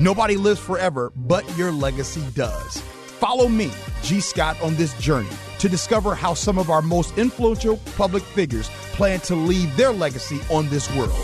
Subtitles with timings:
[0.00, 2.80] Nobody lives forever, but your legacy does.
[3.18, 5.28] Follow me, Gee Scott, on this journey
[5.58, 10.40] to discover how some of our most influential public figures plan to leave their legacy
[10.50, 11.18] on this world.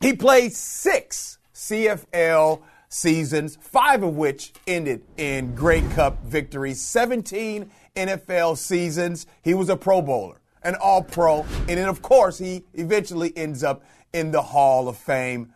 [0.00, 8.56] He played six CFL seasons, five of which ended in Grey Cup victories, 17 NFL
[8.56, 9.26] seasons.
[9.42, 13.64] He was a Pro Bowler, an All Pro, and then, of course, he eventually ends
[13.64, 13.82] up
[14.14, 15.52] in the Hall of Fame.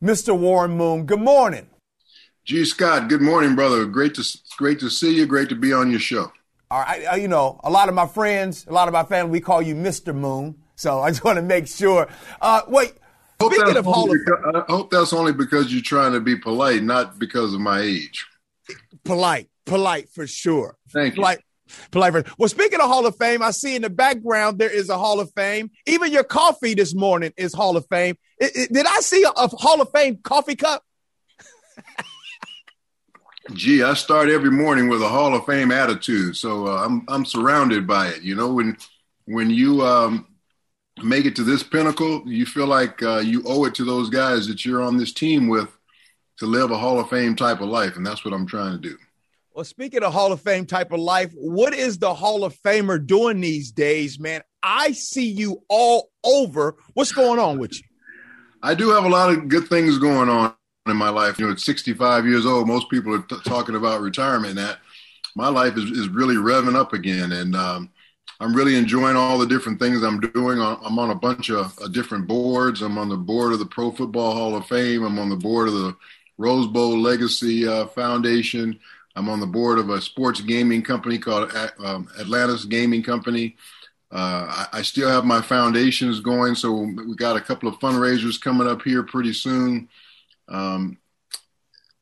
[0.00, 0.38] Mr.
[0.38, 1.66] Warren Moon, good morning.
[2.44, 3.86] Gee Scott, good morning, brother.
[3.86, 5.26] Great to great to see you.
[5.26, 6.30] Great to be on your show.
[6.70, 9.30] All right, uh, you know, a lot of my friends, a lot of my family,
[9.30, 10.14] we call you Mr.
[10.14, 10.56] Moon.
[10.74, 12.08] So I just want to make sure.
[12.40, 12.94] Uh, wait,
[13.40, 16.36] hope speaking of Hall of because, I hope that's only because you're trying to be
[16.36, 18.26] polite, not because of my age.
[19.04, 20.76] Polite, polite for sure.
[20.92, 21.40] Thank polite,
[21.94, 25.20] Well, speaking of Hall of Fame, I see in the background there is a Hall
[25.20, 25.70] of Fame.
[25.86, 28.16] Even your coffee this morning is Hall of Fame.
[28.38, 30.82] It, it, did I see a, a Hall of Fame coffee cup?
[33.54, 37.24] Gee, I start every morning with a Hall of Fame attitude, so uh, I'm I'm
[37.24, 38.22] surrounded by it.
[38.22, 38.76] You know, when
[39.24, 40.28] when you um,
[41.02, 44.46] make it to this pinnacle, you feel like uh, you owe it to those guys
[44.46, 45.68] that you're on this team with
[46.38, 48.88] to live a Hall of Fame type of life, and that's what I'm trying to
[48.88, 48.96] do.
[49.54, 53.04] Well, speaking of Hall of Fame type of life, what is the Hall of Famer
[53.04, 54.40] doing these days, man?
[54.62, 56.76] I see you all over.
[56.94, 57.82] What's going on with you?
[58.62, 60.54] I do have a lot of good things going on
[60.86, 61.38] in my life.
[61.38, 64.54] You know, at 65 years old, most people are t- talking about retirement.
[64.54, 64.78] That
[65.36, 67.90] my life is, is really revving up again, and um,
[68.40, 70.62] I'm really enjoying all the different things I'm doing.
[70.62, 72.80] I'm on a bunch of uh, different boards.
[72.80, 75.04] I'm on the board of the Pro Football Hall of Fame.
[75.04, 75.94] I'm on the board of the
[76.38, 78.80] Rose Bowl Legacy uh, Foundation.
[79.14, 81.52] I'm on the board of a sports gaming company called
[81.84, 83.56] um, Atlantis Gaming Company.
[84.10, 88.38] Uh, I, I, still have my foundations going, so we got a couple of fundraisers
[88.38, 89.88] coming up here pretty soon.
[90.48, 90.98] Um,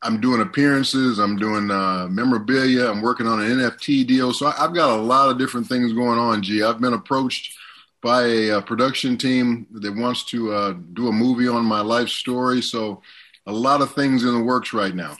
[0.02, 1.18] I'm doing appearances.
[1.18, 2.90] I'm doing uh, memorabilia.
[2.90, 4.32] I'm working on an NFT deal.
[4.32, 6.42] So I, have got a lot of different things going on.
[6.42, 7.56] Gee I've been approached
[8.02, 12.08] by a, a production team that wants to uh, do a movie on my life
[12.08, 12.62] story.
[12.62, 13.02] So
[13.46, 15.16] a lot of things in the works right now.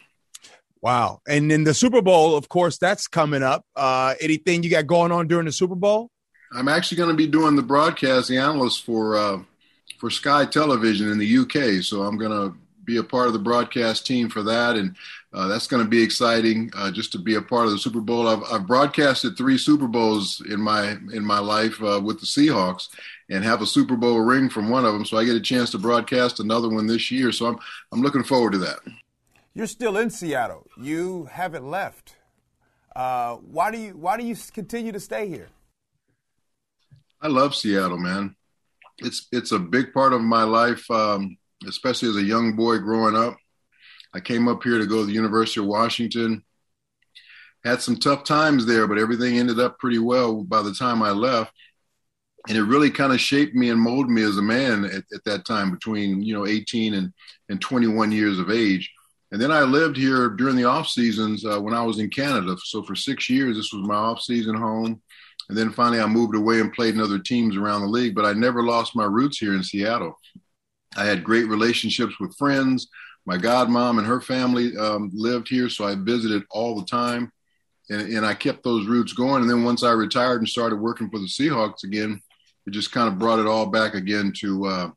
[0.82, 1.20] Wow!
[1.28, 3.64] And then the Super Bowl, of course, that's coming up.
[3.76, 6.10] Uh, anything you got going on during the Super Bowl?
[6.52, 9.42] I'm actually going to be doing the broadcast, the analyst for uh,
[9.98, 11.82] for Sky Television in the UK.
[11.82, 14.96] So I'm going to be a part of the broadcast team for that, and
[15.32, 16.70] uh, that's going to be exciting.
[16.74, 18.26] Uh, just to be a part of the Super Bowl.
[18.26, 22.88] I've, I've, broadcasted three Super Bowls in my in my life uh, with the Seahawks,
[23.28, 25.04] and have a Super Bowl ring from one of them.
[25.04, 27.30] So I get a chance to broadcast another one this year.
[27.32, 27.58] So I'm
[27.92, 28.78] I'm looking forward to that.
[29.55, 30.66] You're still in Seattle.
[30.77, 32.16] You haven't left.
[32.94, 35.49] Uh, why do you Why do you continue to stay here?
[37.21, 38.37] I love Seattle, man.
[38.99, 40.91] It's it's a big part of my life.
[40.91, 43.37] Um, especially as a young boy growing up.
[44.12, 46.44] I came up here to go to the University of Washington.
[47.65, 51.10] Had some tough times there, but everything ended up pretty well by the time I
[51.10, 51.53] left.
[52.49, 55.25] And it really kind of shaped me and molded me as a man at, at
[55.27, 57.12] that time between, you know, 18 and,
[57.50, 58.91] and 21 years of age.
[59.32, 62.56] And then I lived here during the off seasons uh, when I was in Canada.
[62.64, 65.00] So for six years, this was my off season home.
[65.48, 68.14] And then finally, I moved away and played in other teams around the league.
[68.14, 70.18] But I never lost my roots here in Seattle.
[70.96, 72.88] I had great relationships with friends.
[73.26, 77.30] My godmom and her family um, lived here, so I visited all the time.
[77.88, 79.42] And, and, I kept those roots going.
[79.42, 82.20] And then once I retired and started working for the Seahawks again,
[82.66, 84.91] it just kind of brought it all back again to uh,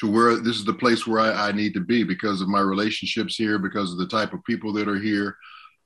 [0.00, 2.60] to where this is the place where I, I, need to be because of my
[2.60, 5.36] relationships here, because of the type of people that are here.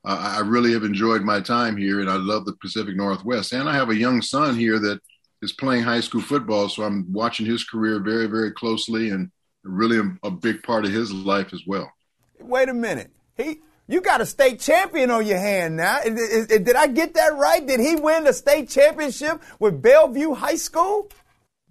[0.04, 3.52] Uh, I really have enjoyed my time here, and I love the Pacific Northwest.
[3.52, 5.00] And I have a young son here that–
[5.44, 6.68] is playing high school football.
[6.68, 9.30] So I'm watching his career very, very closely and
[9.62, 11.92] really a, a big part of his life as well.
[12.40, 13.12] Wait a minute.
[13.36, 16.00] He, you got a state champion on your hand now.
[16.02, 17.64] Did I get that right?
[17.64, 21.10] Did he win the state championship with Bellevue High School?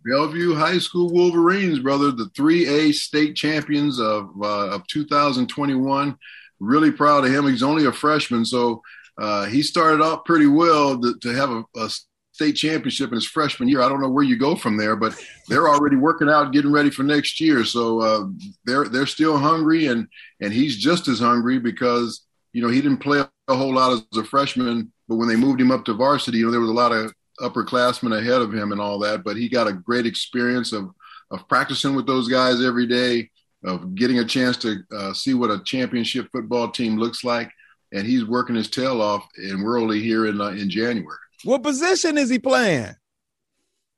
[0.06, 6.18] Bellevue High School Wolverines, brother, the 3A state champions of uh, of 2021.
[6.60, 7.48] Really proud of him.
[7.48, 8.82] He's only a freshman, so
[9.18, 11.90] uh, he started off pretty well to, to have a, a
[12.34, 13.82] state championship in his freshman year.
[13.82, 15.16] I don't know where you go from there, but
[15.48, 17.64] they're already working out, getting ready for next year.
[17.64, 18.26] So uh,
[18.66, 20.08] they're they're still hungry, and
[20.42, 24.18] and he's just as hungry because you know he didn't play a whole lot as
[24.18, 26.74] a freshman, but when they moved him up to varsity, you know there was a
[26.74, 29.24] lot of upperclassmen ahead of him and all that.
[29.24, 30.92] But he got a great experience of
[31.32, 33.30] of practicing with those guys every day,
[33.64, 37.50] of getting a chance to uh, see what a championship football team looks like,
[37.92, 39.28] and he's working his tail off.
[39.38, 41.18] And we're only here in uh, in January.
[41.44, 42.96] What position is he playing?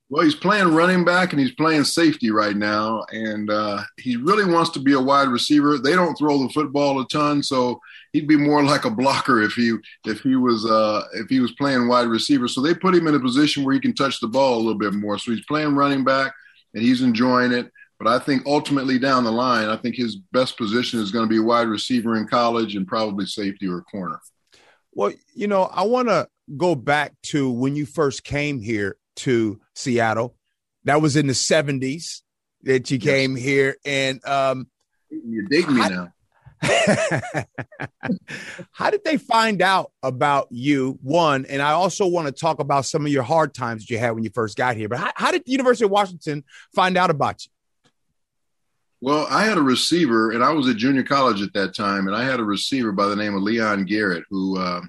[0.08, 4.46] Well, he's playing running back and he's playing safety right now, and uh, he really
[4.46, 5.80] wants to be a wide receiver.
[5.80, 7.80] They don't throw the football a ton, so
[8.14, 9.76] he'd be more like a blocker if he
[10.06, 12.48] if he was uh, if he was playing wide receiver.
[12.48, 14.78] So they put him in a position where he can touch the ball a little
[14.78, 15.18] bit more.
[15.18, 16.34] So he's playing running back
[16.76, 17.72] and he's enjoying it.
[17.98, 21.30] But I think ultimately down the line, I think his best position is going to
[21.30, 24.20] be wide receiver in college and probably safety or corner.
[24.92, 26.28] Well, you know, I want to
[26.58, 30.36] go back to when you first came here to Seattle.
[30.84, 32.22] That was in the 70s
[32.64, 33.14] that you yes.
[33.14, 33.78] came here.
[33.86, 34.68] And um,
[35.10, 36.12] you dig me now.
[38.72, 40.98] How did they find out about you?
[41.02, 43.98] One, and I also want to talk about some of your hard times that you
[43.98, 44.90] had when you first got here.
[44.90, 47.52] But how, how did the University of Washington find out about you?
[49.02, 52.16] Well, I had a receiver, and I was at junior college at that time, and
[52.16, 54.82] I had a receiver by the name of Leon Garrett, who uh,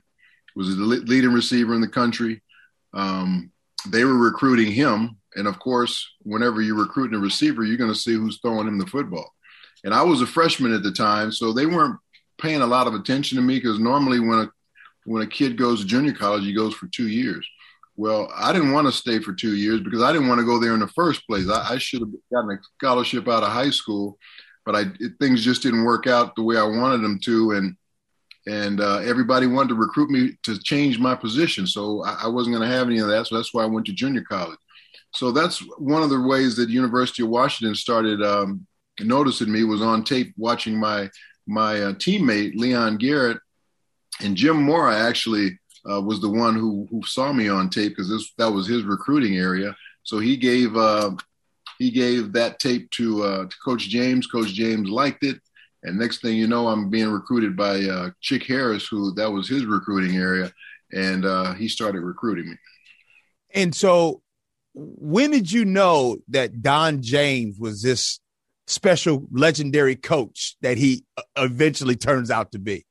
[0.54, 2.42] was the leading receiver in the country.
[2.94, 3.50] Um,
[3.90, 7.98] they were recruiting him, and of course, whenever you're recruiting a receiver, you're going to
[7.98, 9.32] see who's throwing him the football.
[9.84, 11.98] And I was a freshman at the time, so they weren't
[12.38, 14.50] paying a lot of attention to me because normally when a
[15.04, 17.46] when a kid goes to junior college, he goes for two years.
[17.96, 20.58] Well, I didn't want to stay for two years because I didn't want to go
[20.58, 21.48] there in the first place.
[21.48, 24.18] I, I should have gotten a scholarship out of high school,
[24.64, 27.76] but I it, things just didn't work out the way I wanted them to, and
[28.46, 31.66] and uh, everybody wanted to recruit me to change my position.
[31.66, 33.26] So I, I wasn't going to have any of that.
[33.26, 34.58] So that's why I went to junior college.
[35.14, 38.66] So that's one of the ways that University of Washington started um,
[39.00, 41.10] noticing me was on tape watching my
[41.48, 43.38] my uh, teammate Leon Garrett
[44.20, 45.58] and Jim Mora actually
[45.88, 48.82] uh, was the one who who saw me on tape because this that was his
[48.82, 49.74] recruiting area.
[50.02, 51.12] So he gave uh,
[51.78, 54.26] he gave that tape to, uh, to Coach James.
[54.26, 55.40] Coach James liked it,
[55.86, 59.48] and next thing you know, I'm being recruited by uh, Chick Harris, who that was
[59.48, 60.52] his recruiting area,
[60.92, 62.56] and uh, he started recruiting me.
[63.54, 64.22] And so,
[64.74, 68.18] when did you know that Don James was this
[68.66, 72.84] special, legendary coach that he uh, eventually turns out to be?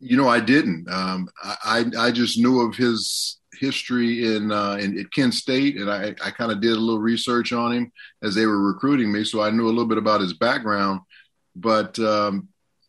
[0.00, 0.90] You know, I didn't.
[0.90, 5.90] Um, I I just knew of his history in, uh, in at Kent State, and
[5.90, 9.22] I, I kind of did a little research on him as they were recruiting me,
[9.22, 11.00] so I knew a little bit about his background.
[11.60, 12.48] But um,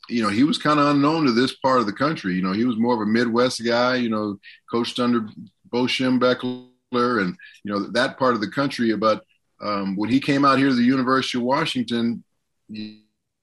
[0.09, 2.35] you know, he was kind of unknown to this part of the country.
[2.35, 3.95] You know, he was more of a Midwest guy.
[3.95, 4.39] You know,
[4.69, 5.27] coached under
[5.65, 8.95] Bo Schembechler and you know that part of the country.
[8.95, 9.23] But
[9.61, 12.23] um, when he came out here to the University of Washington,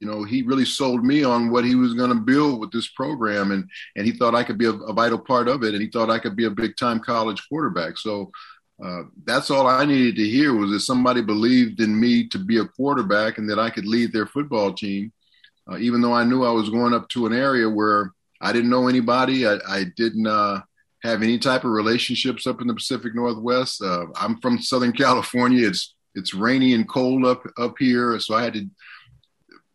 [0.01, 2.89] you know, he really sold me on what he was going to build with this
[2.89, 5.83] program, and and he thought I could be a, a, vital part of it, and
[5.83, 7.99] he thought I could be a big time college quarterback.
[7.99, 8.31] So
[8.85, 12.59] uh, that's all I needed to hear was that somebody believed in me to be
[12.59, 15.13] a quarterback and that I could lead their football team,
[15.71, 18.71] uh, even though I knew I was going up to an area where I didn't
[18.71, 20.61] know anybody, I, I didn't uh,
[21.03, 23.83] have any type of relationships up in the Pacific Northwest.
[23.83, 25.67] Uh, I'm from Southern California.
[25.67, 28.67] It's it's rainy and cold up up here, so I had to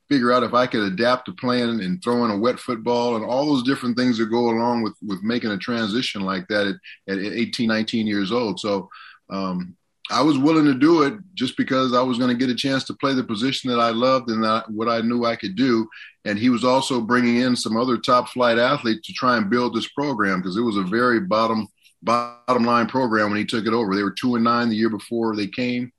[0.10, 3.46] figure out if I could adapt to playing and throwing a wet football and all
[3.46, 7.20] those different things that go along with, with making a transition like that at, at
[7.20, 8.60] 18, 19 years old.
[8.60, 8.90] So
[9.30, 9.76] um,
[10.14, 12.84] I was willing to do it just because I was going to get a chance
[12.86, 15.88] to play the position that I loved and that, what I knew I could do.
[16.26, 19.76] And he was also bringing in some other top flight athletes to try and build
[19.76, 21.68] this program because it was a very bottom
[22.02, 23.96] bottom line program when he took it over.
[23.96, 25.92] They were two and nine the year before they came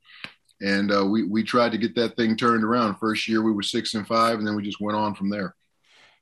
[0.61, 2.95] and uh, we we tried to get that thing turned around.
[2.95, 5.55] First year we were six and five, and then we just went on from there.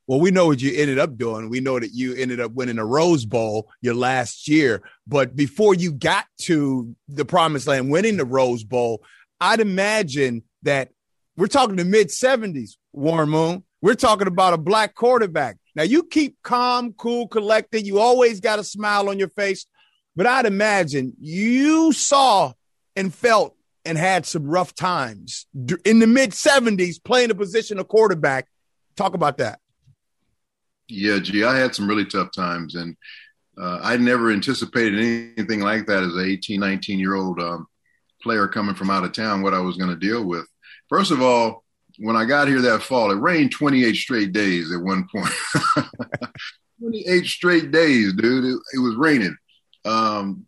[0.06, 1.48] Well, we know what you ended up doing.
[1.48, 4.82] We know that you ended up winning a Rose Bowl your last year.
[5.06, 9.02] But before you got to the promised land, winning the Rose Bowl,
[9.40, 10.90] I'd imagine that
[11.36, 13.64] we're talking the mid 70s, Warren Moon.
[13.80, 15.56] We're talking about a black quarterback.
[15.74, 17.86] Now, you keep calm, cool, collected.
[17.86, 19.66] You always got a smile on your face.
[20.16, 22.52] But I'd imagine you saw
[22.94, 25.46] and felt and had some rough times
[25.84, 28.46] in the mid 70s playing the position of quarterback.
[28.96, 29.60] Talk about that.
[30.88, 32.96] Yeah, gee, I had some really tough times, and
[33.60, 34.98] uh, I never anticipated
[35.38, 37.66] anything like that as an 18, 19 year old um,
[38.22, 40.46] player coming from out of town, what I was going to deal with.
[40.88, 41.64] First of all,
[41.98, 45.32] when I got here that fall, it rained 28 straight days at one point.
[46.80, 48.44] 28 straight days, dude.
[48.44, 49.36] It, it was raining.
[49.84, 50.46] Um,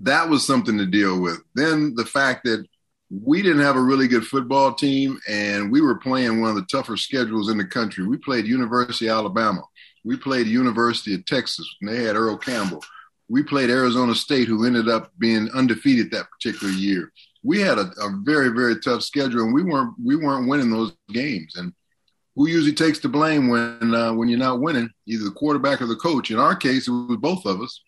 [0.00, 1.38] that was something to deal with.
[1.54, 2.66] Then the fact that
[3.12, 6.66] we didn't have a really good football team and we were playing one of the
[6.70, 8.06] tougher schedules in the country.
[8.06, 9.62] We played University of Alabama.
[10.02, 12.82] We played University of Texas and they had Earl Campbell.
[13.28, 17.12] We played Arizona State, who ended up being undefeated that particular year.
[17.42, 20.92] We had a, a very, very tough schedule, and we weren't we weren't winning those
[21.08, 21.56] games.
[21.56, 21.72] And
[22.36, 24.90] who usually takes the blame when uh, when you're not winning?
[25.06, 26.30] Either the quarterback or the coach.
[26.30, 27.80] In our case, it was both of us.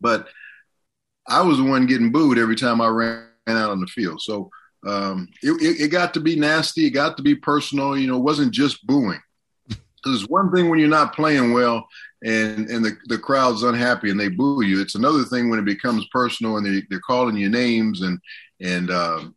[0.00, 0.28] But
[1.26, 4.20] I was the one getting booed every time I ran out on the field.
[4.20, 4.50] So
[4.86, 6.86] um, it, it, it, got to be nasty.
[6.86, 7.96] It got to be personal.
[7.96, 9.20] You know, it wasn't just booing.
[9.68, 11.88] Because one thing when you're not playing well
[12.22, 14.80] and and the, the crowd's unhappy and they boo you.
[14.80, 18.18] It's another thing when it becomes personal and they, they're calling you names and
[18.60, 19.34] and um,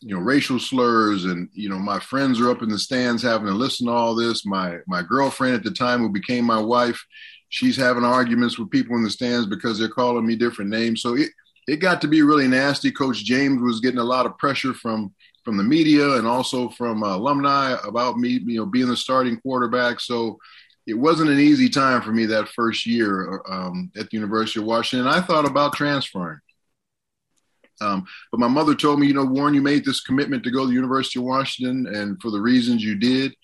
[0.00, 3.46] you know racial slurs and you know my friends are up in the stands having
[3.46, 4.46] to listen to all this.
[4.46, 7.04] My my girlfriend at the time who became my wife,
[7.48, 11.02] she's having arguments with people in the stands because they're calling me different names.
[11.02, 11.30] So it
[11.66, 12.90] it got to be really nasty.
[12.90, 17.04] Coach James was getting a lot of pressure from from the media and also from
[17.04, 20.00] uh, alumni about me, you know, being the starting quarterback.
[20.00, 20.38] So
[20.88, 24.66] it wasn't an easy time for me that first year um, at the University of
[24.66, 25.06] Washington.
[25.06, 26.40] I thought about transferring.
[27.80, 30.62] Um, but my mother told me, you know, Warren, you made this commitment to go
[30.62, 33.34] to the University of Washington, and for the reasons you did.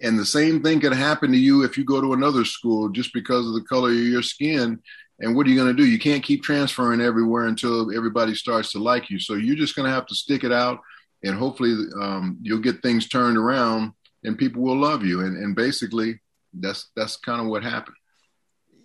[0.00, 3.12] And the same thing could happen to you if you go to another school just
[3.12, 4.80] because of the color of your skin.
[5.22, 5.88] And what are you going to do?
[5.88, 9.20] You can't keep transferring everywhere until everybody starts to like you.
[9.20, 10.80] So you're just going to have to stick it out,
[11.22, 13.92] and hopefully um, you'll get things turned around,
[14.24, 15.20] and people will love you.
[15.20, 16.20] And, and basically,
[16.52, 17.96] that's that's kind of what happened.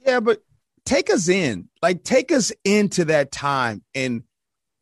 [0.05, 0.43] Yeah, but
[0.85, 3.83] take us in, like take us into that time.
[3.95, 4.23] And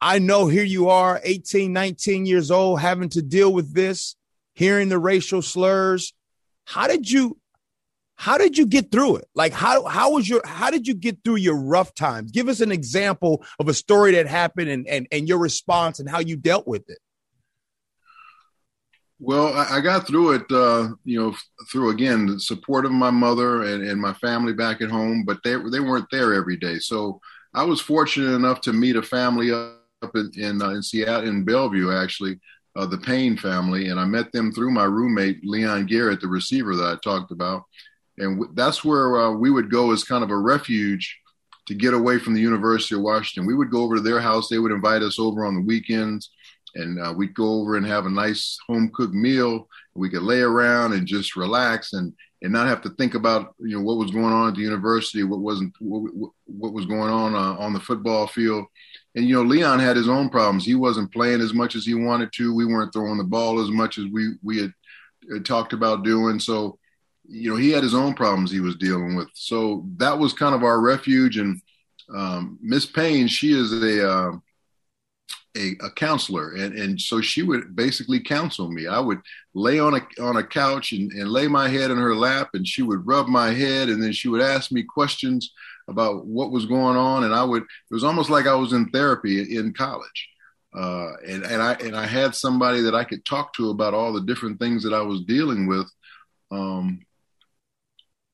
[0.02, 4.16] I know here you are, 18, 19 years old, having to deal with this,
[4.54, 6.14] hearing the racial slurs.
[6.66, 7.38] How did you
[8.18, 9.28] how did you get through it?
[9.36, 12.32] Like how how was your how did you get through your rough times?
[12.32, 16.10] Give us an example of a story that happened and and, and your response and
[16.10, 17.00] how you dealt with it.
[19.20, 21.36] Well, I, I got through it, uh, you know,
[21.72, 25.40] through again the support of my mother and, and my family back at home, but
[25.44, 26.80] they they weren't there every day.
[26.80, 27.20] So
[27.54, 29.82] I was fortunate enough to meet a family up
[30.16, 32.40] in in, uh, in Seattle, in Bellevue, actually,
[32.76, 36.76] uh, the Payne family, and I met them through my roommate Leon Garrett, the receiver
[36.76, 37.64] that I talked about,
[38.18, 41.20] and w- that's where uh, we would go as kind of a refuge
[41.68, 43.48] to get away from the University of Washington.
[43.48, 46.30] We would go over to their house; they would invite us over on the weekends
[46.76, 49.68] and uh, we'd go over and have a nice home cooked meal.
[49.96, 53.76] We could lay around and just relax and and not have to think about you
[53.76, 57.34] know what was going on at the university, what wasn't what, what was going on
[57.34, 58.66] uh, on the football field.
[59.16, 60.66] And you know, Leon had his own problems.
[60.66, 62.54] He wasn't playing as much as he wanted to.
[62.54, 64.74] We weren't throwing the ball as much as we we had,
[65.32, 66.40] had talked about doing.
[66.40, 66.78] So,
[67.28, 69.30] you know, he had his own problems he was dealing with.
[69.34, 71.38] So that was kind of our refuge.
[71.38, 71.62] And
[72.14, 74.32] um, Miss Payne, she is a uh,
[75.56, 76.54] a, a, counselor.
[76.54, 78.88] And, and so she would basically counsel me.
[78.88, 79.22] I would
[79.54, 82.68] lay on a on a couch and, and lay my head in her lap and
[82.68, 85.54] she would rub my head and then she would ask me questions
[85.88, 87.24] about what was going on.
[87.24, 90.30] And i would it was almost like i was in therapy in college.
[90.74, 94.12] Uh, and, and i and i had somebody that i could talk to about all
[94.12, 95.90] the different things that i was dealing with.
[96.52, 97.00] Um,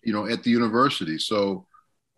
[0.04, 1.66] you know at the university so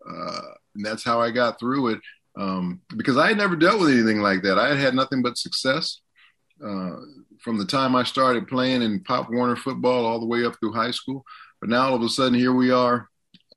[0.08, 0.40] uh,
[0.76, 2.00] that's how i got through it
[2.36, 4.58] um, because I had never dealt with anything like that.
[4.58, 6.00] I had had nothing but success
[6.64, 6.96] uh,
[7.40, 10.72] from the time I started playing in Pop Warner football all the way up through
[10.72, 11.24] high school.
[11.60, 13.08] But now all of a sudden, here we are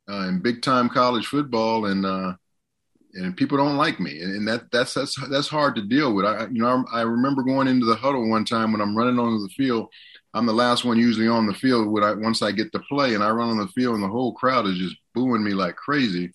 [0.10, 2.34] uh, in big time college football, and uh,
[3.14, 6.26] and people don't like me, and, that that's that's that's hard to deal with.
[6.26, 9.20] I you know I, I remember going into the huddle one time when I'm running
[9.20, 9.90] onto the field.
[10.38, 13.16] I'm the last one usually on the field when I once I get to play,
[13.16, 15.76] and I run on the field, and the whole crowd is just booing me like
[15.76, 16.32] crazy.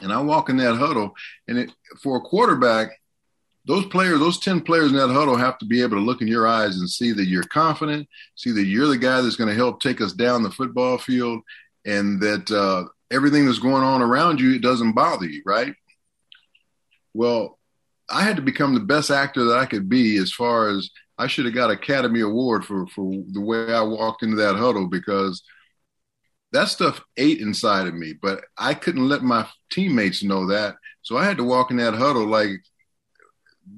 [0.00, 1.12] And I walk in that huddle,
[1.46, 1.72] and it,
[2.02, 2.88] for a quarterback,
[3.66, 6.28] those players, those 10 players in that huddle have to be able to look in
[6.28, 9.54] your eyes and see that you're confident, see that you're the guy that's going to
[9.54, 11.42] help take us down the football field,
[11.84, 15.74] and that uh, everything that's going on around you, it doesn't bother you, right?
[17.12, 17.58] Well,
[18.08, 20.88] I had to become the best actor that I could be as far as
[21.20, 24.88] I should have got Academy Award for, for the way I walked into that huddle
[24.88, 25.42] because–
[26.52, 30.76] that stuff ate inside of me, but I couldn't let my teammates know that.
[31.02, 32.50] So I had to walk in that huddle like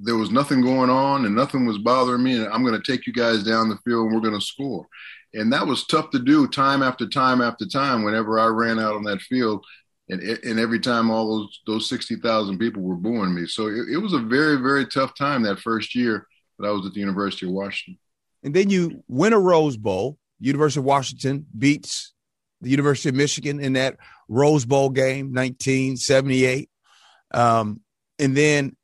[0.00, 2.36] there was nothing going on and nothing was bothering me.
[2.36, 4.86] And I'm going to take you guys down the field and we're going to score.
[5.34, 8.94] And that was tough to do time after time after time whenever I ran out
[8.94, 9.64] on that field.
[10.08, 13.46] And, and every time all those, those 60,000 people were booing me.
[13.46, 16.26] So it, it was a very, very tough time that first year
[16.62, 17.98] that I was at the University of Washington.
[18.42, 20.16] And then you win a Rose Bowl.
[20.40, 22.12] University of Washington beats
[22.60, 23.96] the University of Michigan in that
[24.28, 26.70] Rose Bowl game, 1978.
[27.32, 27.80] Um,
[28.18, 28.76] and then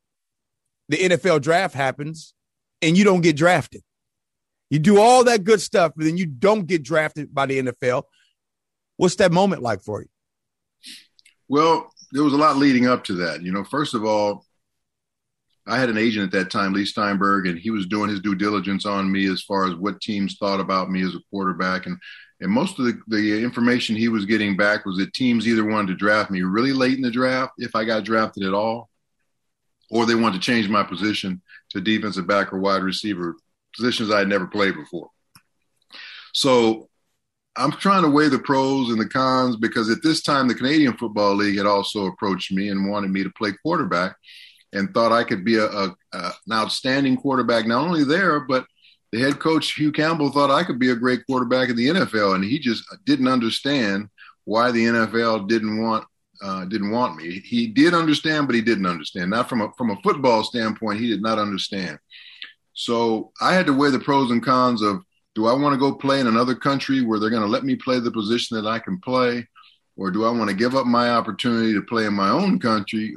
[0.89, 2.33] the NFL draft happens
[2.81, 3.81] and you don't get drafted.
[4.69, 8.03] You do all that good stuff, but then you don't get drafted by the NFL.
[8.97, 10.09] What's that moment like for you?
[11.47, 13.41] Well, there was a lot leading up to that.
[13.41, 14.45] You know, first of all,
[15.69, 18.35] I had an agent at that time, Leigh Steinberg, and he was doing his due
[18.35, 21.85] diligence on me as far as what teams thought about me as a quarterback.
[21.85, 21.97] And
[22.41, 25.87] and most of the, the information he was getting back was that teams either wanted
[25.87, 28.89] to draft me really late in the draft, if I got drafted at all,
[29.91, 33.35] or they wanted to change my position to defensive back or wide receiver,
[33.75, 35.09] positions I had never played before.
[36.33, 36.87] So
[37.57, 40.95] I'm trying to weigh the pros and the cons because at this time the Canadian
[40.95, 44.15] Football League had also approached me and wanted me to play quarterback
[44.73, 48.65] and thought I could be a, a, a, an outstanding quarterback not only there but
[49.11, 52.35] the head coach Hugh Campbell thought I could be a great quarterback in the NFL
[52.35, 54.09] and he just didn't understand
[54.45, 56.05] why the NFL didn't want
[56.41, 57.39] uh, didn't want me.
[57.39, 59.29] He did understand, but he didn't understand.
[59.29, 61.99] Not from a from a football standpoint, he did not understand.
[62.73, 65.01] So I had to weigh the pros and cons of
[65.35, 67.75] do I want to go play in another country where they're going to let me
[67.75, 69.47] play the position that I can play,
[69.97, 73.15] or do I want to give up my opportunity to play in my own country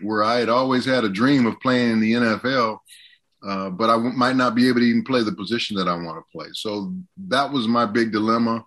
[0.00, 2.78] where I had always had a dream of playing in the NFL,
[3.46, 5.94] uh, but I w- might not be able to even play the position that I
[5.94, 6.48] want to play.
[6.52, 6.94] So
[7.28, 8.64] that was my big dilemma.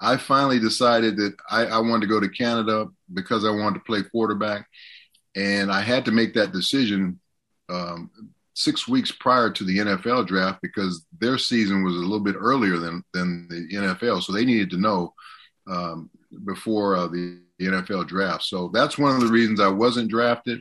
[0.00, 3.84] I finally decided that I, I wanted to go to Canada because I wanted to
[3.84, 4.66] play quarterback,
[5.36, 7.20] and I had to make that decision
[7.68, 8.10] um,
[8.54, 12.78] six weeks prior to the NFL draft because their season was a little bit earlier
[12.78, 15.14] than than the NFL, so they needed to know
[15.66, 16.10] um,
[16.44, 18.44] before uh, the, the NFL draft.
[18.44, 20.60] So that's one of the reasons I wasn't drafted,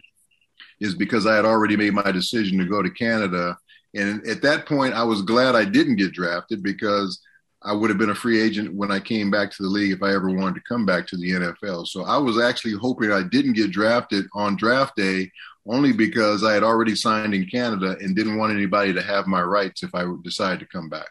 [0.80, 3.58] is because I had already made my decision to go to Canada,
[3.96, 7.20] and at that point I was glad I didn't get drafted because
[7.62, 10.02] I would have been a free agent when I came back to the league if
[10.02, 11.88] I ever wanted to come back to the NFL.
[11.88, 15.30] So I was actually hoping I didn't get drafted on draft day
[15.68, 19.42] only because I had already signed in Canada and didn't want anybody to have my
[19.42, 21.08] rights if I decided to come back.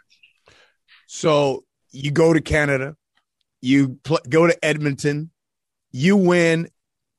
[1.06, 2.96] So you go to Canada,
[3.60, 5.30] you pl- go to Edmonton,
[5.90, 6.68] you win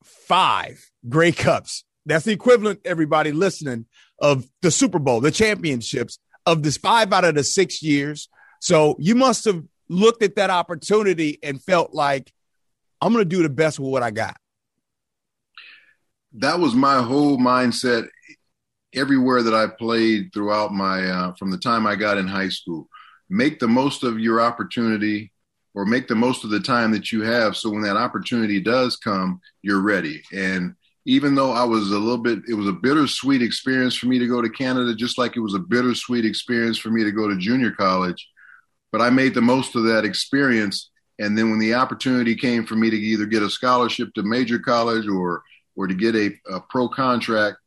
[0.04, 1.84] five Grey Cups.
[2.06, 3.86] That's the equivalent, everybody listening,
[4.18, 8.28] of the Super Bowl, the championships of this five out of the six years
[8.60, 12.32] so you must have looked at that opportunity and felt like,
[13.00, 14.36] I'm going to do the best with what I got.
[16.34, 18.06] That was my whole mindset
[18.94, 22.88] everywhere that I played throughout my, uh, from the time I got in high school.
[23.28, 25.32] Make the most of your opportunity
[25.80, 27.56] or make the most of the time that you have.
[27.56, 30.22] So when that opportunity does come, you're ready.
[30.32, 30.74] And
[31.06, 34.26] even though I was a little bit, it was a bittersweet experience for me to
[34.26, 37.36] go to Canada, just like it was a bittersweet experience for me to go to
[37.36, 38.28] junior college
[38.92, 40.90] but I made the most of that experience.
[41.18, 44.58] And then when the opportunity came for me to either get a scholarship to major
[44.58, 45.42] college or
[45.76, 47.58] or to get a, a pro contract,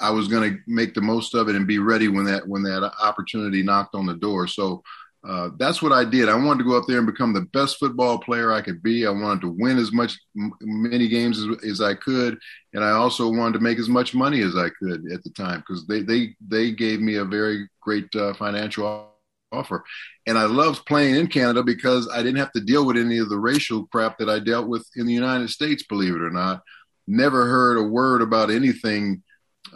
[0.00, 2.62] I was going to make the most of it and be ready when that when
[2.64, 4.46] that opportunity knocked on the door.
[4.46, 4.82] So
[5.22, 6.28] uh, that's what I did.
[6.28, 9.06] I wanted to go up there and become the best football player I could be.
[9.06, 12.38] I wanted to win as much many games as, as I could,
[12.72, 15.60] and I also wanted to make as much money as I could at the time
[15.60, 19.10] because they they they gave me a very great uh, financial
[19.52, 19.84] offer.
[20.26, 23.28] And I loved playing in Canada because I didn't have to deal with any of
[23.28, 26.62] the racial crap that I dealt with in the United States, believe it or not.
[27.06, 29.22] Never heard a word about anything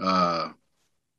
[0.00, 0.50] uh,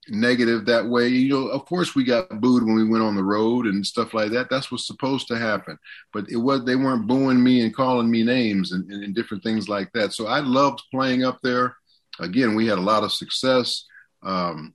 [0.10, 1.08] negative that way.
[1.08, 4.14] You know, of course, we got booed when we went on the road and stuff
[4.14, 4.50] like that.
[4.50, 5.78] That's what's supposed to happen.
[6.14, 9.44] But it was they weren't booing me and calling me names and, and, and different
[9.44, 10.14] things like that.
[10.14, 11.76] So I loved playing up there.
[12.20, 13.86] Again, we had a lot of success.
[14.24, 14.74] Um,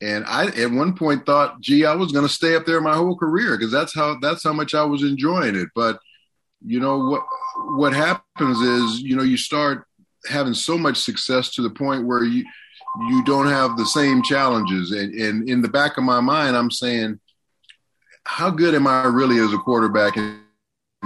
[0.00, 2.94] and I at one point thought, gee, I was going to stay up there my
[2.94, 5.68] whole career because that's how that's how much I was enjoying it.
[5.74, 5.98] But
[6.64, 7.22] you know what
[7.76, 9.84] what happens is you know you start
[10.28, 12.44] having so much success to the point where you
[13.08, 14.92] you don't have the same challenges.
[14.92, 17.20] And, and in the back of my mind, I'm saying,
[18.24, 20.16] how good am I really as a quarterback?
[20.16, 20.40] And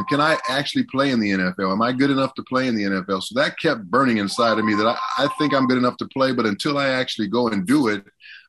[0.09, 1.73] can I actually play in the NFL?
[1.73, 3.23] Am I good enough to play in the NFL?
[3.23, 6.09] So that kept burning inside of me that I, I think I'm good enough to
[6.09, 8.05] play, but until I actually go and do it,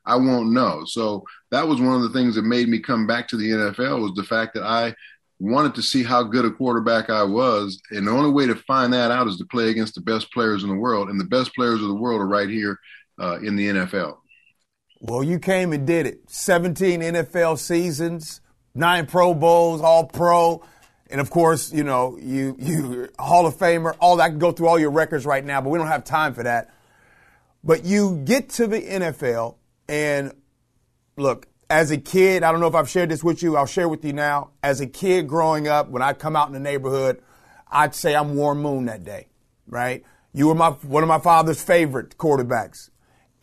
[0.06, 0.84] I won't know.
[0.86, 4.00] So that was one of the things that made me come back to the NFL
[4.00, 4.94] was the fact that I
[5.38, 7.80] wanted to see how good a quarterback I was.
[7.90, 10.62] And the only way to find that out is to play against the best players
[10.62, 11.08] in the world.
[11.08, 12.78] And the best players of the world are right here
[13.18, 14.18] uh, in the NFL.
[15.00, 16.30] Well, you came and did it.
[16.30, 18.40] 17 NFL seasons,
[18.74, 20.62] nine Pro Bowls, all pro.
[21.10, 24.52] And of course, you know, you you Hall of Famer, all that I can go
[24.52, 26.72] through all your records right now, but we don't have time for that.
[27.62, 29.56] But you get to the NFL
[29.88, 30.32] and
[31.16, 33.56] look, as a kid, I don't know if I've shared this with you.
[33.56, 34.50] I'll share with you now.
[34.62, 37.22] As a kid growing up, when I come out in the neighborhood,
[37.70, 39.28] I'd say I'm Warren Moon that day,
[39.66, 40.04] right?
[40.32, 42.90] You were my one of my father's favorite quarterbacks,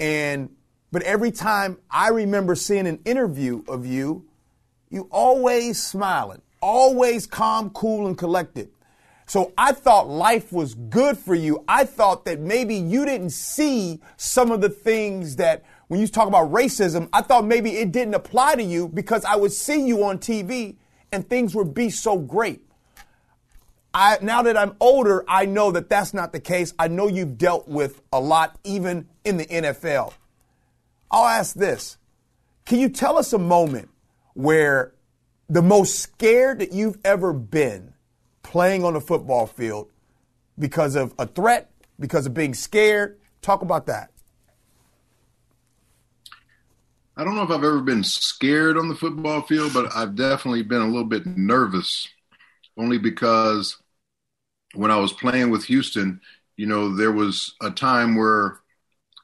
[0.02, 0.50] and
[0.92, 4.26] but every time I remember seeing an interview of you,
[4.90, 8.72] you always smiling, always calm, cool, and collected.
[9.26, 11.64] So I thought life was good for you.
[11.66, 16.28] I thought that maybe you didn't see some of the things that when you talk
[16.28, 20.04] about racism, I thought maybe it didn't apply to you because I would see you
[20.04, 20.76] on TV
[21.14, 22.66] and things would be so great.
[23.94, 26.74] I now that I'm older, I know that that's not the case.
[26.80, 30.14] I know you've dealt with a lot even in the NFL.
[31.10, 31.98] I'll ask this.
[32.66, 33.90] Can you tell us a moment
[34.34, 34.94] where
[35.50, 37.94] the most scared that you've ever been
[38.44, 39.92] playing on the football field
[40.58, 43.20] because of a threat, because of being scared?
[43.42, 44.12] Talk about that.
[47.18, 50.64] I don't know if I've ever been scared on the football field, but I've definitely
[50.64, 52.08] been a little bit nervous
[52.78, 53.81] only because
[54.74, 56.22] when I was playing with Houston,
[56.58, 58.60] you know, there was a time where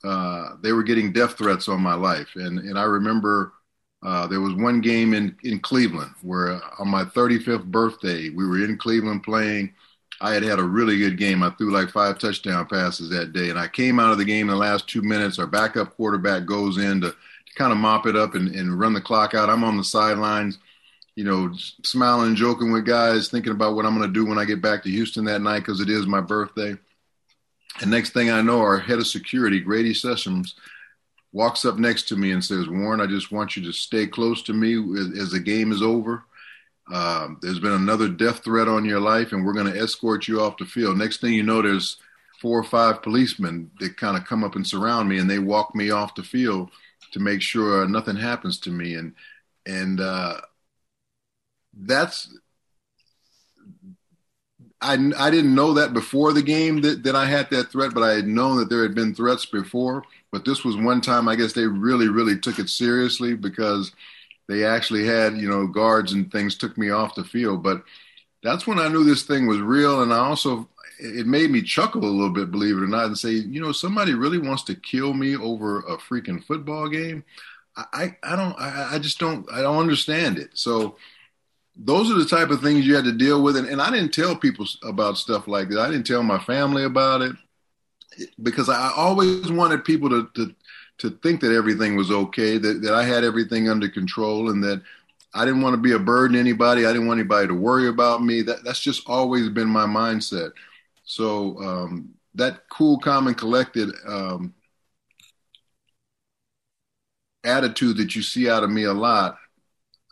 [0.03, 2.29] uh, they were getting death threats on my life.
[2.35, 3.53] And, and I remember
[4.03, 8.63] uh, there was one game in, in Cleveland where on my 35th birthday, we were
[8.63, 9.73] in Cleveland playing.
[10.21, 11.43] I had had a really good game.
[11.43, 13.49] I threw like five touchdown passes that day.
[13.49, 15.39] And I came out of the game in the last two minutes.
[15.39, 18.93] Our backup quarterback goes in to, to kind of mop it up and, and run
[18.93, 19.49] the clock out.
[19.49, 20.57] I'm on the sidelines
[21.17, 21.51] you know,
[21.83, 24.83] smiling, joking with guys, thinking about what I'm going to do when I get back
[24.83, 26.75] to Houston that night because it is my birthday.
[27.81, 30.53] And next thing I know, our head of security, Grady Sessions,
[31.33, 34.43] walks up next to me and says, Warren, I just want you to stay close
[34.43, 34.75] to me
[35.19, 36.23] as, the game is over.
[36.93, 40.39] Uh, there's been another death threat on your life, and we're going to escort you
[40.39, 40.99] off the field.
[40.99, 41.97] Next thing you know, there's
[42.39, 45.73] four or five policemen that kind of come up and surround me, and they walk
[45.73, 46.69] me off the field
[47.11, 48.93] to make sure nothing happens to me.
[48.93, 49.15] And
[49.65, 50.41] and uh,
[51.79, 52.29] that's
[54.79, 58.03] I, I didn't know that before the game that, that I had that threat, but
[58.03, 60.03] I had known that there had been threats before.
[60.31, 63.91] But this was one time I guess they really, really took it seriously because
[64.47, 67.63] they actually had, you know, guards and things took me off the field.
[67.63, 67.83] But
[68.43, 70.03] that's when I knew this thing was real.
[70.03, 73.17] And I also, it made me chuckle a little bit, believe it or not, and
[73.17, 77.23] say, you know, somebody really wants to kill me over a freaking football game.
[77.75, 80.49] I, I don't, I, I just don't, I don't understand it.
[80.53, 80.97] So,
[81.77, 83.55] those are the type of things you had to deal with.
[83.55, 85.79] And, and, I didn't tell people about stuff like that.
[85.79, 87.35] I didn't tell my family about it
[88.41, 90.55] because I always wanted people to, to,
[90.99, 94.81] to think that everything was okay, that, that I had everything under control and that
[95.35, 96.85] I didn't want to be a burden to anybody.
[96.85, 98.41] I didn't want anybody to worry about me.
[98.41, 100.51] That, that's just always been my mindset.
[101.03, 104.55] So um, that cool, calm, and collected um,
[107.43, 109.37] attitude that you see out of me a lot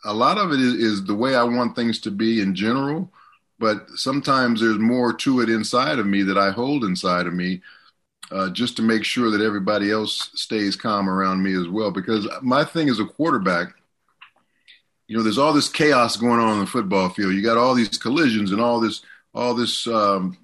[0.06, 3.10] a lot of it is, is the way I want things to be in general,
[3.58, 7.60] but sometimes there's more to it inside of me that I hold inside of me
[8.30, 11.90] uh, just to make sure that everybody else stays calm around me as well.
[11.90, 13.74] Because my thing as a quarterback,
[15.08, 17.34] you know, there's all this chaos going on in the football field.
[17.34, 19.02] You got all these collisions and all this,
[19.34, 20.36] all this um,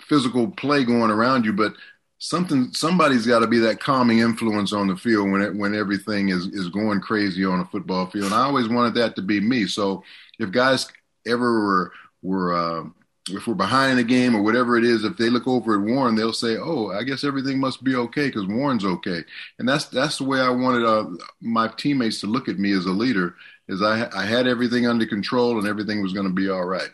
[0.00, 1.74] physical play going around you, but
[2.20, 6.28] something somebody's got to be that calming influence on the field when it, when everything
[6.28, 8.26] is is going crazy on a football field.
[8.26, 9.66] And I always wanted that to be me.
[9.66, 10.04] So
[10.38, 10.86] if guys
[11.26, 12.84] ever were were uh,
[13.30, 16.14] if we're behind the game or whatever it is, if they look over at Warren,
[16.14, 19.24] they'll say, "Oh, I guess everything must be okay because Warren's okay."
[19.58, 21.06] And that's that's the way I wanted uh,
[21.40, 23.34] my teammates to look at me as a leader.
[23.66, 26.90] Is I I had everything under control and everything was going to be all right.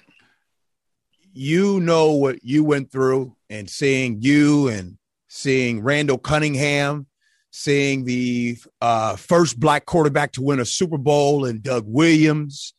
[1.33, 7.07] You know what you went through, and seeing you and seeing Randall Cunningham,
[7.51, 12.75] seeing the uh, first black quarterback to win a Super Bowl and Doug Williams.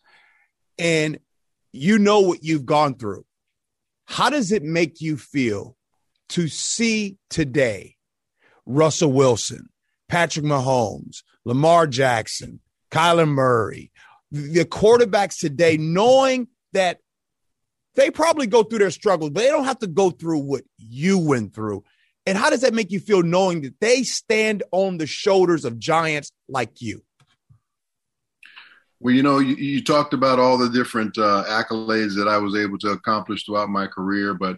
[0.77, 1.19] And
[1.71, 3.25] you know what you've gone through.
[4.05, 5.75] How does it make you feel
[6.29, 7.95] to see today
[8.65, 9.69] Russell Wilson,
[10.07, 12.59] Patrick Mahomes, Lamar Jackson,
[12.91, 13.91] Kyler Murray,
[14.31, 16.99] the quarterbacks today, knowing that
[17.95, 21.17] they probably go through their struggles, but they don't have to go through what you
[21.17, 21.83] went through.
[22.27, 25.79] And how does that make you feel knowing that they stand on the shoulders of
[25.79, 27.01] giants like you?
[28.99, 32.53] Well, you know, you, you talked about all the different uh, accolades that I was
[32.53, 34.57] able to accomplish throughout my career, but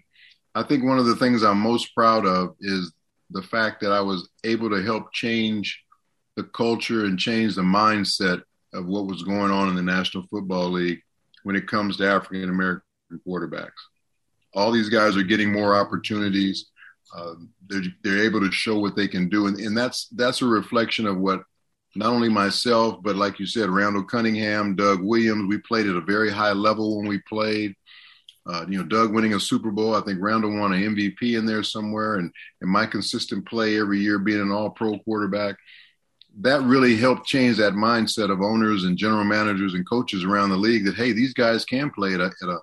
[0.56, 2.92] I think one of the things I'm most proud of is
[3.30, 5.80] the fact that I was able to help change
[6.36, 8.42] the culture and change the mindset
[8.74, 11.02] of what was going on in the National Football League
[11.44, 12.82] when it comes to African American
[13.28, 13.70] quarterbacks.
[14.56, 16.66] All these guys are getting more opportunities.
[17.16, 17.34] Uh,
[17.68, 21.08] they're, they're able to show what they can do, and, and that's that's a reflection
[21.08, 21.42] of what
[21.96, 25.48] not only myself, but like you said, Randall Cunningham, Doug Williams.
[25.48, 27.76] We played at a very high level when we played.
[28.46, 29.96] Uh, you know, Doug winning a Super Bowl.
[29.96, 34.00] I think Randall won an MVP in there somewhere, and and my consistent play every
[34.00, 35.56] year, being an All-Pro quarterback,
[36.42, 40.58] that really helped change that mindset of owners and general managers and coaches around the
[40.58, 40.86] league.
[40.86, 42.60] That hey, these guys can play at a, at a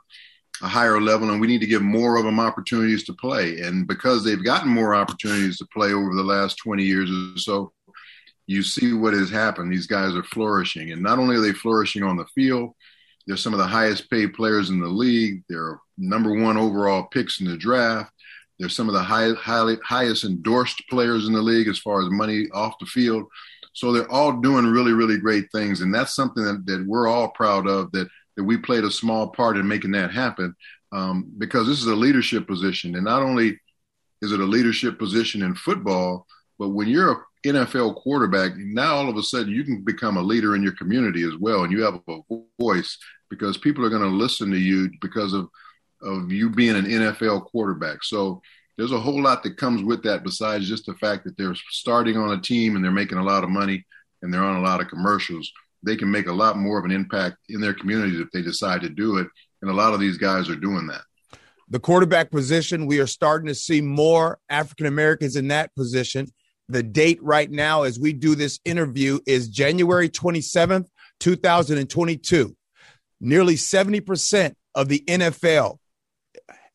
[0.62, 3.60] a higher level and we need to give more of them opportunities to play.
[3.60, 7.72] And because they've gotten more opportunities to play over the last 20 years or so,
[8.46, 9.72] you see what has happened.
[9.72, 10.92] These guys are flourishing.
[10.92, 12.74] And not only are they flourishing on the field,
[13.26, 15.42] they're some of the highest paid players in the league.
[15.48, 18.12] They're number one overall picks in the draft.
[18.58, 22.08] They're some of the high, highly, highest endorsed players in the league as far as
[22.10, 23.24] money off the field.
[23.72, 25.82] So they're all doing really, really great things.
[25.82, 29.28] And that's something that, that we're all proud of that, that we played a small
[29.28, 30.54] part in making that happen
[30.92, 32.94] um, because this is a leadership position.
[32.94, 33.58] And not only
[34.22, 36.26] is it a leadership position in football,
[36.58, 40.22] but when you're a NFL quarterback, now all of a sudden you can become a
[40.22, 42.20] leader in your community as well, and you have a
[42.60, 42.98] voice
[43.30, 45.48] because people are going to listen to you because of
[46.02, 48.04] of you being an NFL quarterback.
[48.04, 48.42] So
[48.76, 52.16] there's a whole lot that comes with that besides just the fact that they're starting
[52.16, 53.84] on a team and they're making a lot of money
[54.22, 55.50] and they're on a lot of commercials.
[55.86, 58.82] They can make a lot more of an impact in their communities if they decide
[58.82, 59.28] to do it,
[59.62, 61.02] and a lot of these guys are doing that.
[61.68, 66.28] The quarterback position, we are starting to see more African Americans in that position
[66.68, 70.86] the date right now as we do this interview is January 27th,
[71.20, 72.56] 2022.
[73.20, 75.78] Nearly 70% of the NFL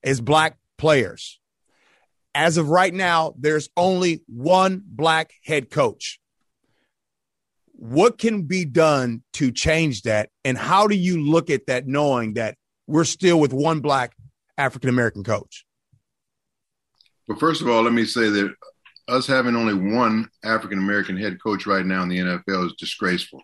[0.01, 1.39] is black players.
[2.33, 6.20] As of right now, there's only one black head coach.
[7.81, 10.29] What can be done to change that?
[10.45, 14.15] And how do you look at that knowing that we're still with one black
[14.55, 15.65] African American coach?
[17.27, 18.53] Well, first of all, let me say that
[19.07, 23.41] us having only one African American head coach right now in the NFL is disgraceful.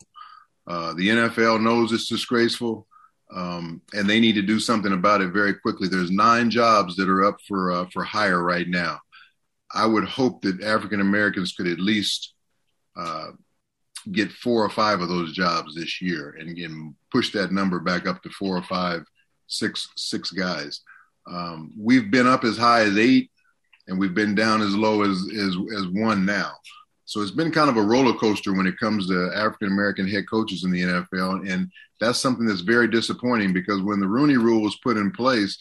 [0.67, 2.85] Uh, the NFL knows it's disgraceful,
[3.33, 5.87] um, and they need to do something about it very quickly.
[5.87, 8.99] There's nine jobs that are up for uh, for hire right now.
[9.73, 12.35] I would hope that African Americans could at least
[12.95, 13.31] uh,
[14.11, 18.07] get four or five of those jobs this year, and again push that number back
[18.07, 19.03] up to four or five,
[19.47, 20.81] six six guys.
[21.27, 23.29] Um, we've been up as high as eight
[23.87, 26.51] and we've been down as low as as as one now.
[27.05, 30.29] So it's been kind of a roller coaster when it comes to African American head
[30.29, 34.61] coaches in the NFL, and that's something that's very disappointing because when the Rooney Rule
[34.61, 35.57] was put in place,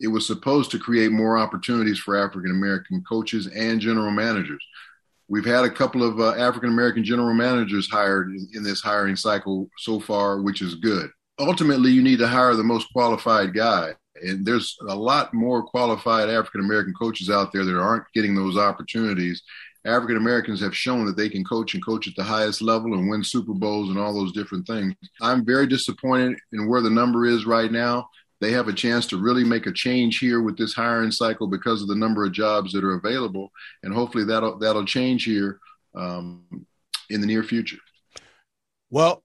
[0.00, 4.64] it was supposed to create more opportunities for African American coaches and general managers.
[5.28, 9.16] We've had a couple of uh, African American general managers hired in, in this hiring
[9.16, 11.10] cycle so far, which is good.
[11.38, 16.28] Ultimately, you need to hire the most qualified guy and there's a lot more qualified
[16.28, 19.42] African American coaches out there that aren't getting those opportunities.
[19.84, 23.08] African Americans have shown that they can coach and coach at the highest level and
[23.08, 24.94] win Super Bowls and all those different things.
[25.20, 28.08] I'm very disappointed in where the number is right now.
[28.42, 31.80] They have a chance to really make a change here with this hiring cycle because
[31.80, 33.52] of the number of jobs that are available,
[33.84, 35.60] and hopefully that'll that'll change here
[35.94, 36.66] um,
[37.08, 37.78] in the near future.
[38.90, 39.22] Well,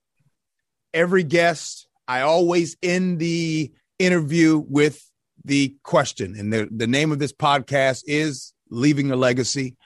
[0.94, 5.04] every guest, I always end the interview with
[5.44, 6.36] the question.
[6.38, 9.76] And the, the name of this podcast is Leaving a Legacy.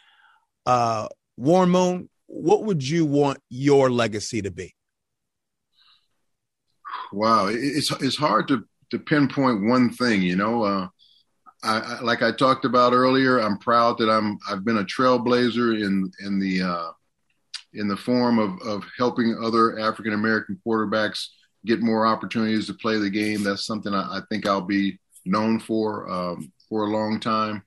[0.66, 4.74] Uh, Warren Moon, what would you want your legacy to be?
[7.12, 10.20] Wow, it's it's hard to to pinpoint one thing.
[10.20, 10.88] You know, uh,
[11.64, 13.38] I, I, like I talked about earlier.
[13.38, 16.90] I'm proud that I'm I've been a trailblazer in in the uh,
[17.72, 21.26] in the form of of helping other African American quarterbacks
[21.64, 23.42] get more opportunities to play the game.
[23.42, 27.62] That's something I, I think I'll be known for um, for a long time.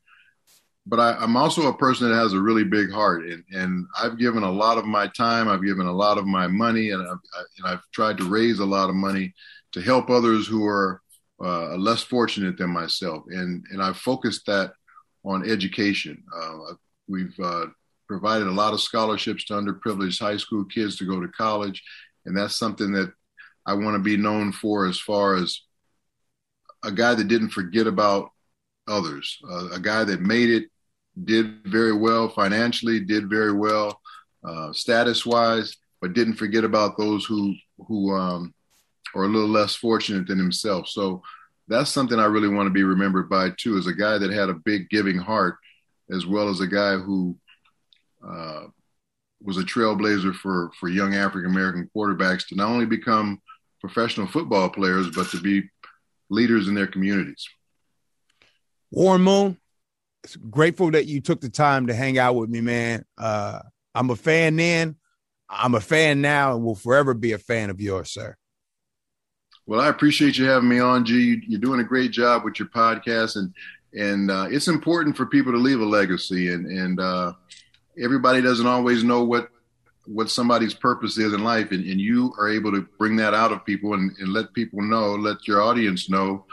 [0.88, 4.19] But I, am also a person that has a really big heart, and, and I've
[4.19, 7.17] given a lot of my time, I've given a lot of my money, and I've,
[7.33, 9.33] I, and I've tried to raise a lot of money
[9.71, 11.01] to help others who are
[11.43, 14.73] uh, less fortunate than myself, and and I've focused that
[15.23, 16.23] on education.
[16.35, 16.73] Uh,
[17.07, 17.65] we've uh,
[18.07, 21.83] provided a lot of scholarships to underprivileged high school kids to go to college,
[22.25, 23.11] and that's something that
[23.65, 25.61] I want to be known for as far as
[26.83, 28.29] a guy that didn't forget about
[28.87, 30.69] others, uh, a guy that made it,
[31.23, 33.99] did very well financially, did very well
[34.43, 37.55] uh, status wise, but didn't forget about those who
[37.87, 38.53] who um,
[39.15, 40.88] are a little less fortunate than himself.
[40.88, 41.23] So
[41.67, 44.49] that's something I really want to be remembered by too, as a guy that had
[44.49, 45.56] a big giving heart,
[46.12, 47.38] as well as a guy who
[48.25, 48.65] uh,
[49.41, 53.41] was a trailblazer for for young African American quarterbacks to not only become
[53.82, 55.63] professional football players, but to be
[56.30, 57.47] leaders in their communities.
[58.91, 59.58] Warren Moon,
[60.49, 63.06] grateful that you took the time to hang out with me, man.
[63.17, 63.60] Uh,
[63.93, 64.95] I'm a fan then,
[65.49, 68.36] I'm a fan now, and will forever be a fan of yours, sir.
[69.67, 72.67] Well, I appreciate you having me on, Gee You're doing a great job with your
[72.67, 73.54] podcast, and
[73.99, 77.34] and uh, it's important for people to leave a legacy, and and uh,
[78.01, 79.49] everybody doesn't always know what
[80.06, 83.51] what somebody's purpose is in life and, and you are able to bring that out
[83.51, 86.45] of people and, and let people know let your audience know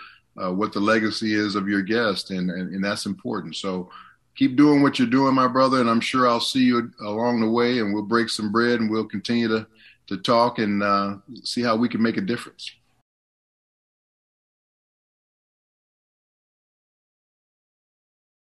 [0.43, 3.91] uh, what the legacy is of your guest and, and, and that's important so
[4.37, 7.51] keep doing what you're doing my brother and i'm sure i'll see you along the
[7.51, 9.67] way and we'll break some bread and we'll continue to
[10.07, 12.73] to talk and uh, see how we can make a difference